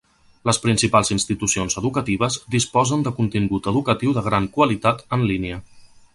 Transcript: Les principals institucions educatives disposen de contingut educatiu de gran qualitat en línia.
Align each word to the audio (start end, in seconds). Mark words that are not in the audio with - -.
Les 0.49 0.59
principals 0.61 1.11
institucions 1.15 1.77
educatives 1.81 2.39
disposen 2.57 3.05
de 3.09 3.15
contingut 3.19 3.71
educatiu 3.75 4.17
de 4.19 4.27
gran 4.31 4.51
qualitat 4.59 5.07
en 5.19 5.29
línia. 5.35 5.63